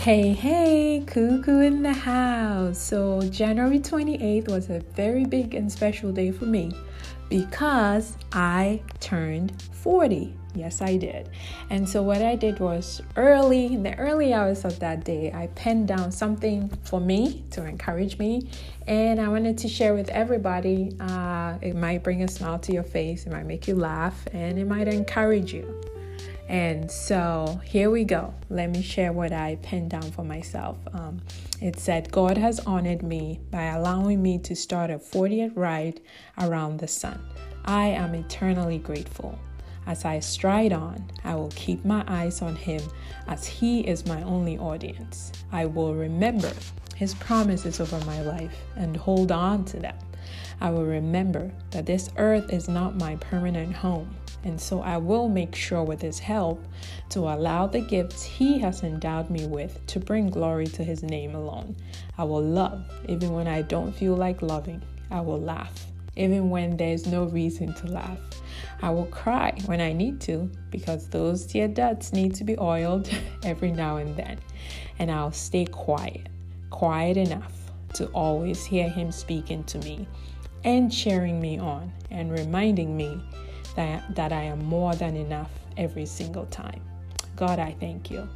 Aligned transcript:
Hey, 0.00 0.32
hey, 0.32 1.04
cuckoo 1.06 1.60
in 1.60 1.82
the 1.82 1.92
house. 1.92 2.78
So, 2.78 3.20
January 3.28 3.78
28th 3.78 4.48
was 4.48 4.70
a 4.70 4.80
very 4.96 5.26
big 5.26 5.54
and 5.54 5.70
special 5.70 6.10
day 6.10 6.30
for 6.30 6.46
me 6.46 6.72
because 7.28 8.16
I 8.32 8.80
turned 9.00 9.60
40. 9.60 10.34
Yes, 10.54 10.80
I 10.80 10.96
did. 10.96 11.28
And 11.68 11.86
so, 11.86 12.02
what 12.02 12.22
I 12.22 12.34
did 12.34 12.60
was 12.60 13.02
early, 13.16 13.66
in 13.66 13.82
the 13.82 13.94
early 13.98 14.32
hours 14.32 14.64
of 14.64 14.78
that 14.78 15.04
day, 15.04 15.32
I 15.34 15.48
penned 15.48 15.88
down 15.88 16.10
something 16.10 16.70
for 16.82 16.98
me 16.98 17.44
to 17.50 17.66
encourage 17.66 18.16
me. 18.16 18.48
And 18.86 19.20
I 19.20 19.28
wanted 19.28 19.58
to 19.58 19.68
share 19.68 19.92
with 19.92 20.08
everybody. 20.08 20.96
Uh, 20.98 21.58
it 21.60 21.76
might 21.76 22.02
bring 22.02 22.22
a 22.22 22.28
smile 22.28 22.58
to 22.60 22.72
your 22.72 22.84
face, 22.84 23.26
it 23.26 23.32
might 23.32 23.44
make 23.44 23.68
you 23.68 23.74
laugh, 23.74 24.26
and 24.32 24.58
it 24.58 24.66
might 24.66 24.88
encourage 24.88 25.52
you. 25.52 25.89
And 26.50 26.90
so 26.90 27.60
here 27.64 27.90
we 27.90 28.02
go. 28.02 28.34
Let 28.48 28.70
me 28.70 28.82
share 28.82 29.12
what 29.12 29.30
I 29.30 29.54
penned 29.62 29.90
down 29.90 30.10
for 30.10 30.24
myself. 30.24 30.78
Um, 30.92 31.20
it 31.60 31.78
said, 31.78 32.10
God 32.10 32.36
has 32.36 32.58
honored 32.66 33.04
me 33.04 33.38
by 33.52 33.66
allowing 33.66 34.20
me 34.20 34.36
to 34.40 34.56
start 34.56 34.90
a 34.90 34.98
40th 34.98 35.52
ride 35.54 36.00
around 36.38 36.80
the 36.80 36.88
sun. 36.88 37.22
I 37.64 37.86
am 37.86 38.16
eternally 38.16 38.78
grateful. 38.78 39.38
As 39.86 40.04
I 40.04 40.18
stride 40.18 40.72
on, 40.72 41.08
I 41.22 41.36
will 41.36 41.52
keep 41.54 41.84
my 41.84 42.02
eyes 42.08 42.42
on 42.42 42.56
Him 42.56 42.82
as 43.28 43.46
He 43.46 43.86
is 43.86 44.04
my 44.04 44.20
only 44.24 44.58
audience. 44.58 45.30
I 45.52 45.66
will 45.66 45.94
remember 45.94 46.50
His 46.96 47.14
promises 47.14 47.78
over 47.78 48.04
my 48.06 48.22
life 48.22 48.58
and 48.74 48.96
hold 48.96 49.30
on 49.30 49.64
to 49.66 49.78
them. 49.78 49.96
I 50.60 50.70
will 50.70 50.84
remember 50.84 51.50
that 51.70 51.86
this 51.86 52.10
earth 52.16 52.52
is 52.52 52.68
not 52.68 52.96
my 52.96 53.16
permanent 53.16 53.74
home. 53.74 54.14
And 54.42 54.60
so 54.60 54.80
I 54.80 54.96
will 54.96 55.28
make 55.28 55.54
sure, 55.54 55.82
with 55.82 56.00
His 56.00 56.18
help, 56.18 56.64
to 57.10 57.20
allow 57.20 57.66
the 57.66 57.80
gifts 57.80 58.22
He 58.22 58.58
has 58.60 58.82
endowed 58.82 59.30
me 59.30 59.46
with 59.46 59.84
to 59.88 60.00
bring 60.00 60.30
glory 60.30 60.66
to 60.68 60.84
His 60.84 61.02
name 61.02 61.34
alone. 61.34 61.76
I 62.16 62.24
will 62.24 62.42
love 62.42 62.84
even 63.08 63.32
when 63.32 63.48
I 63.48 63.62
don't 63.62 63.92
feel 63.92 64.16
like 64.16 64.42
loving. 64.42 64.82
I 65.10 65.20
will 65.20 65.40
laugh 65.40 65.86
even 66.16 66.50
when 66.50 66.76
there's 66.76 67.06
no 67.06 67.24
reason 67.24 67.72
to 67.74 67.86
laugh. 67.86 68.18
I 68.82 68.90
will 68.90 69.06
cry 69.06 69.58
when 69.66 69.80
I 69.80 69.92
need 69.92 70.20
to 70.22 70.50
because 70.70 71.08
those 71.08 71.46
tear 71.46 71.68
ducts 71.68 72.12
need 72.12 72.34
to 72.36 72.44
be 72.44 72.58
oiled 72.58 73.10
every 73.44 73.72
now 73.72 73.96
and 73.96 74.16
then. 74.16 74.38
And 74.98 75.10
I'll 75.10 75.32
stay 75.32 75.64
quiet, 75.64 76.28
quiet 76.70 77.16
enough 77.16 77.59
to 77.94 78.06
always 78.08 78.64
hear 78.64 78.88
Him 78.88 79.12
speaking 79.12 79.64
to 79.64 79.78
me 79.78 80.06
and 80.64 80.92
cheering 80.92 81.40
me 81.40 81.58
on 81.58 81.92
and 82.10 82.30
reminding 82.32 82.96
me 82.96 83.20
that, 83.76 84.14
that 84.14 84.32
I 84.32 84.42
am 84.42 84.64
more 84.64 84.94
than 84.94 85.16
enough 85.16 85.50
every 85.76 86.06
single 86.06 86.46
time. 86.46 86.82
God, 87.36 87.58
I 87.58 87.74
thank 87.80 88.10
you. 88.10 88.28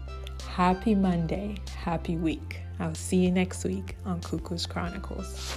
Happy 0.48 0.94
Monday. 0.94 1.56
Happy 1.76 2.16
week. 2.16 2.60
I'll 2.80 2.94
see 2.94 3.18
you 3.18 3.30
next 3.30 3.64
week 3.64 3.96
on 4.04 4.20
Cuckoo's 4.20 4.66
Chronicles. 4.66 5.56